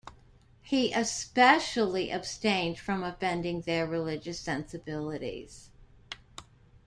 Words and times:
He 0.63 0.91
especially 0.93 2.11
abstained 2.11 2.79
from 2.79 3.03
offending 3.03 3.61
their 3.61 3.85
religious 3.85 4.39
sensibilities. 4.39 5.69